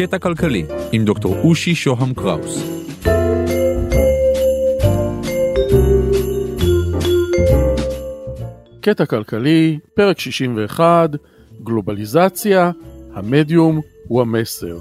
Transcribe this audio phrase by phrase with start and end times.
[0.00, 2.64] קטע כלכלי עם דוקטור אושי שוהם קראוס.
[8.80, 11.10] קטע כלכלי, פרק 61,
[11.62, 12.70] גלובליזציה,
[13.14, 14.78] המדיום הוא המסר.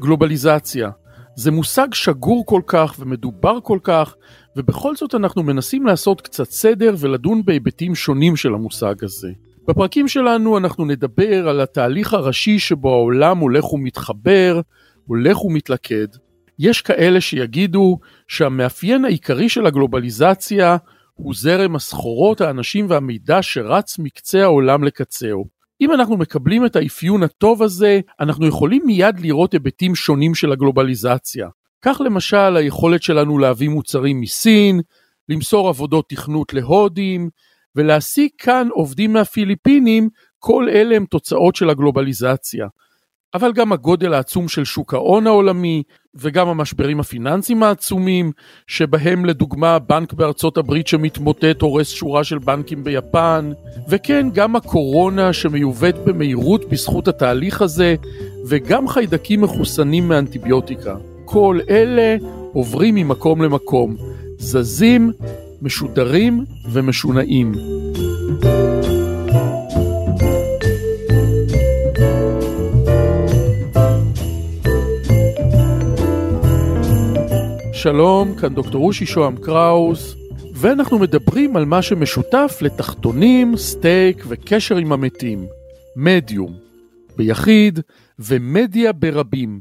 [0.00, 0.90] גלובליזציה
[1.34, 4.14] זה מושג שגור כל כך ומדובר כל כך,
[4.56, 9.30] ובכל זאת אנחנו מנסים לעשות קצת סדר ולדון בהיבטים שונים של המושג הזה.
[9.68, 14.60] בפרקים שלנו אנחנו נדבר על התהליך הראשי שבו העולם הולך ומתחבר,
[15.06, 16.06] הולך ומתלכד.
[16.58, 20.76] יש כאלה שיגידו שהמאפיין העיקרי של הגלובליזציה
[21.14, 25.44] הוא זרם הסחורות, האנשים והמידע שרץ מקצה העולם לקצהו.
[25.80, 31.48] אם אנחנו מקבלים את האפיון הטוב הזה, אנחנו יכולים מיד לראות היבטים שונים של הגלובליזציה.
[31.82, 34.80] כך למשל היכולת שלנו להביא מוצרים מסין,
[35.28, 37.30] למסור עבודות תכנות להודים,
[37.76, 40.08] ולהשיג כאן עובדים מהפיליפינים,
[40.38, 42.66] כל אלה הם תוצאות של הגלובליזציה.
[43.34, 45.82] אבל גם הגודל העצום של שוק ההון העולמי,
[46.14, 48.32] וגם המשברים הפיננסיים העצומים,
[48.66, 53.52] שבהם לדוגמה בנק בארצות הברית שמתמוטט הורס שורה של בנקים ביפן,
[53.88, 57.94] וכן גם הקורונה שמיובאת במהירות בזכות התהליך הזה,
[58.48, 60.96] וגם חיידקים מחוסנים מאנטיביוטיקה.
[61.24, 62.16] כל אלה
[62.52, 63.96] עוברים ממקום למקום,
[64.38, 65.12] זזים,
[65.62, 67.52] משודרים ומשונעים.
[77.72, 80.16] שלום, כאן דוקטור אושי שוהם קראוס,
[80.54, 85.46] ואנחנו מדברים על מה שמשותף לתחתונים, סטייק וקשר עם המתים.
[85.96, 86.52] מדיום,
[87.16, 87.80] ביחיד,
[88.18, 89.60] ומדיה ברבים.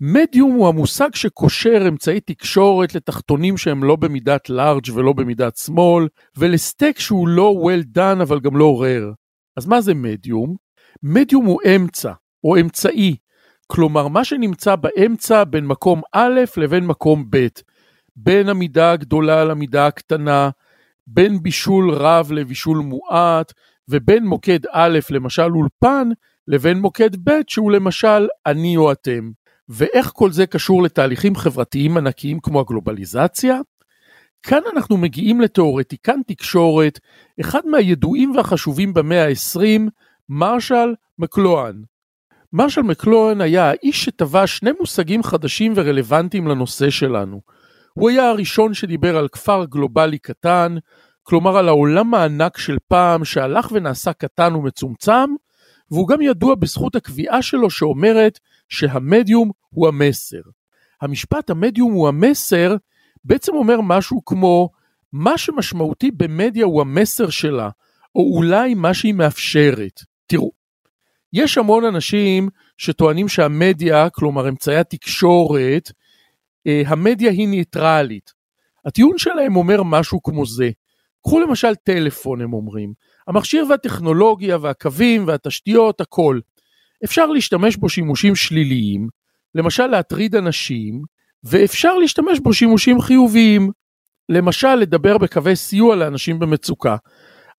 [0.00, 6.98] מדיום הוא המושג שקושר אמצעי תקשורת לתחתונים שהם לא במידת לארג' ולא במידת שמאל, ולסטייק
[6.98, 9.14] שהוא לא well done אבל גם לא rare.
[9.56, 10.56] אז מה זה מדיום?
[11.02, 12.12] מדיום הוא אמצע,
[12.44, 13.16] או אמצעי,
[13.66, 17.46] כלומר מה שנמצא באמצע בין מקום א' לבין מקום ב',
[18.16, 20.50] בין המידה הגדולה למידה הקטנה,
[21.06, 23.52] בין בישול רב לבישול מועט,
[23.88, 26.08] ובין מוקד א', למשל אולפן,
[26.48, 29.30] לבין מוקד ב', שהוא למשל אני או אתם.
[29.68, 33.60] ואיך כל זה קשור לתהליכים חברתיים ענקיים כמו הגלובליזציה?
[34.42, 36.98] כאן אנחנו מגיעים לתיאורטיקן תקשורת,
[37.40, 39.90] אחד מהידועים והחשובים במאה ה-20,
[40.28, 41.82] מרשל מקלוהן.
[42.52, 47.40] מרשל מקלוהן היה האיש שטבע שני מושגים חדשים ורלוונטיים לנושא שלנו.
[47.94, 50.76] הוא היה הראשון שדיבר על כפר גלובלי קטן,
[51.22, 55.30] כלומר על העולם הענק של פעם שהלך ונעשה קטן ומצומצם,
[55.90, 58.38] והוא גם ידוע בזכות הקביעה שלו שאומרת
[58.68, 60.40] שהמדיום הוא המסר.
[61.00, 62.76] המשפט המדיום הוא המסר
[63.24, 64.70] בעצם אומר משהו כמו
[65.12, 67.70] מה שמשמעותי במדיה הוא המסר שלה,
[68.14, 70.00] או אולי מה שהיא מאפשרת.
[70.26, 70.50] תראו,
[71.32, 75.92] יש המון אנשים שטוענים שהמדיה, כלומר אמצעי התקשורת,
[76.66, 78.32] אה, המדיה היא ניטרלית.
[78.84, 80.70] הטיעון שלהם אומר משהו כמו זה.
[81.22, 82.92] קחו למשל טלפון, הם אומרים.
[83.26, 86.40] המכשיר והטכנולוגיה והקווים והתשתיות, הכל.
[87.04, 89.08] אפשר להשתמש בו שימושים שליליים,
[89.54, 91.02] למשל להטריד אנשים,
[91.44, 93.70] ואפשר להשתמש בו שימושים חיוביים,
[94.28, 96.96] למשל לדבר בקווי סיוע לאנשים במצוקה.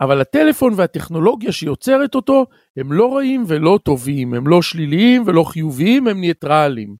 [0.00, 6.08] אבל הטלפון והטכנולוגיה שיוצרת אותו הם לא רעים ולא טובים, הם לא שליליים ולא חיוביים,
[6.08, 6.96] הם ניטרליים.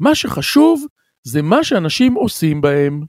[0.00, 0.86] מה שחשוב
[1.22, 3.04] זה מה שאנשים עושים בהם.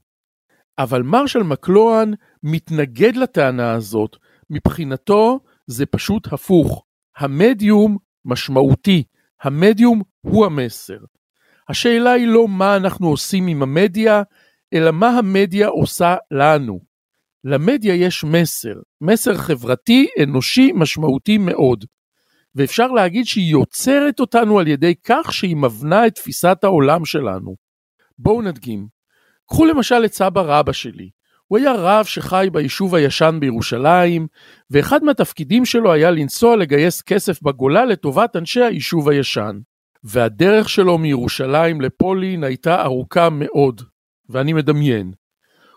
[0.78, 4.16] אבל מרשל מקלוהן מתנגד לטענה הזאת,
[4.50, 6.84] מבחינתו זה פשוט הפוך.
[7.16, 7.96] המדיום
[8.28, 9.02] משמעותי,
[9.42, 10.98] המדיום הוא המסר.
[11.68, 14.22] השאלה היא לא מה אנחנו עושים עם המדיה,
[14.74, 16.80] אלא מה המדיה עושה לנו.
[17.44, 21.84] למדיה יש מסר, מסר חברתי, אנושי, משמעותי מאוד.
[22.54, 27.56] ואפשר להגיד שהיא יוצרת אותנו על ידי כך שהיא מבנה את תפיסת העולם שלנו.
[28.18, 28.88] בואו נדגים.
[29.46, 31.10] קחו למשל את סבא רבא שלי.
[31.48, 34.26] הוא היה רב שחי ביישוב הישן בירושלים,
[34.70, 39.58] ואחד מהתפקידים שלו היה לנסוע לגייס כסף בגולה לטובת אנשי היישוב הישן.
[40.04, 43.82] והדרך שלו מירושלים לפולין הייתה ארוכה מאוד,
[44.28, 45.12] ואני מדמיין.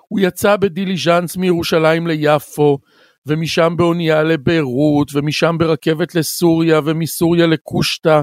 [0.08, 2.78] הוא יצא בדיליז'אנס מירושלים ליפו,
[3.26, 8.22] ומשם באונייה לביירות, ומשם ברכבת לסוריה, ומסוריה לקושטא,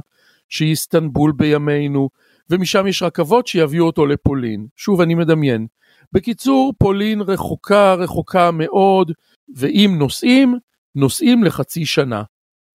[0.49, 2.09] שהיא איסטנבול בימינו,
[2.51, 4.67] ומשם יש רכבות שיביאו אותו לפולין.
[4.77, 5.67] שוב, אני מדמיין.
[6.13, 9.13] בקיצור, פולין רחוקה, רחוקה מאוד,
[9.57, 10.59] ואם נוסעים,
[10.95, 12.23] נוסעים לחצי שנה.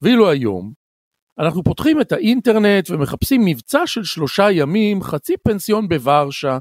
[0.01, 0.73] ואילו היום,
[1.39, 6.57] אנחנו פותחים את האינטרנט ומחפשים מבצע של שלושה ימים, חצי פנסיון בוורשה,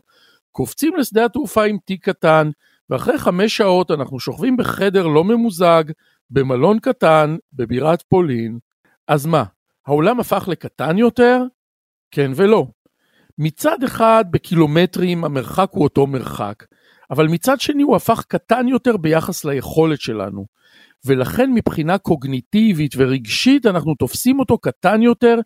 [0.52, 2.50] קופצים לשדה התעופה עם תיק קטן,
[2.90, 5.84] ואחרי חמש שעות אנחנו שוכבים בחדר לא ממוזג,
[6.30, 8.58] במלון קטן, בבירת פולין.
[9.08, 9.44] אז מה,
[9.86, 11.42] העולם הפך לקטן יותר?
[12.10, 12.66] כן ולא.
[13.42, 16.64] מצד אחד בקילומטרים המרחק הוא אותו מרחק,
[17.10, 20.46] אבל מצד שני הוא הפך קטן יותר ביחס ליכולת שלנו.
[21.04, 25.38] ולכן מבחינה קוגניטיבית ורגשית אנחנו תופסים אותו קטן יותר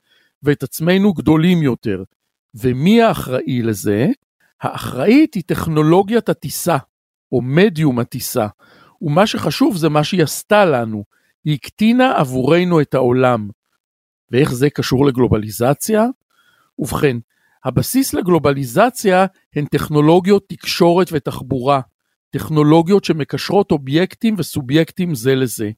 [0.42, 2.02] ואת עצמנו גדולים יותר.
[2.54, 4.06] ומי האחראי לזה?
[4.60, 6.76] האחראית היא טכנולוגיית הטיסה,
[7.32, 8.46] או מדיום הטיסה,
[9.02, 11.04] ומה שחשוב זה מה שהיא עשתה לנו,
[11.44, 13.48] היא הקטינה עבורנו את העולם.
[14.30, 16.06] ואיך זה קשור לגלובליזציה?
[16.78, 17.16] ובכן,
[17.64, 19.26] הבסיס לגלובליזציה
[19.56, 21.80] הן טכנולוגיות תקשורת ותחבורה,
[22.30, 25.70] טכנולוגיות שמקשרות אובייקטים וסובייקטים זה לזה.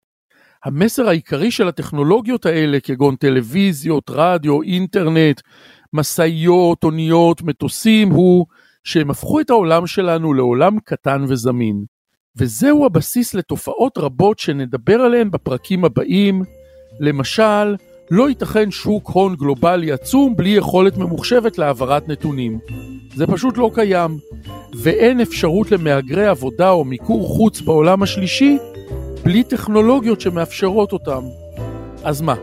[0.65, 5.41] המסר העיקרי של הטכנולוגיות האלה, כגון טלוויזיות, רדיו, אינטרנט,
[5.93, 8.47] משאיות, אוניות, מטוסים, הוא
[8.85, 11.85] שהם הפכו את העולם שלנו לעולם קטן וזמין.
[12.37, 16.43] וזהו הבסיס לתופעות רבות שנדבר עליהן בפרקים הבאים.
[17.01, 17.77] למשל,
[18.11, 22.59] לא ייתכן שוק הון גלובלי עצום בלי יכולת ממוחשבת להעברת נתונים.
[23.15, 24.19] זה פשוט לא קיים.
[24.83, 28.59] ואין אפשרות למהגרי עבודה או מיקור חוץ בעולם השלישי
[29.25, 31.23] בלי טכנולוגיות שמאפשרות אותם.
[32.05, 32.35] אז מה,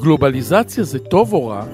[0.00, 1.64] גלובליזציה זה טוב או רע?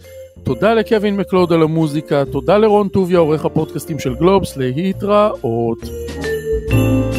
[0.43, 5.79] תודה לקווין מקלוד על המוזיקה, תודה לרון טוביה עורך הפודקאסטים של גלובס, להתראות.
[6.71, 7.14] thank you